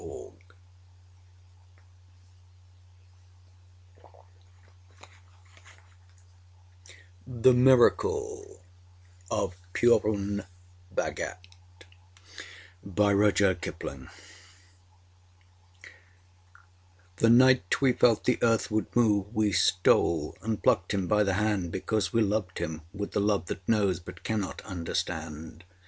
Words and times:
THE 7.27 7.53
MIRACLE 7.53 8.63
OF 9.29 9.55
PURUN 9.73 10.47
BHAGAT 10.89 11.45
The 12.83 14.09
night 17.29 17.79
we 17.79 17.93
felt 17.93 18.23
the 18.23 18.39
earth 18.41 18.71
would 18.71 18.95
move 18.95 19.35
We 19.35 19.51
stole 19.51 20.35
and 20.41 20.63
plucked 20.63 20.93
him 20.95 21.05
by 21.07 21.21
the 21.21 21.33
hand, 21.33 21.71
Because 21.71 22.11
we 22.11 22.23
loved 22.23 22.57
him 22.57 22.81
with 22.91 23.11
the 23.11 23.19
love 23.21 23.45
That 23.45 23.69
knows 23.69 23.99
but 23.99 24.23
cannot 24.23 24.63
understand. 24.63 25.63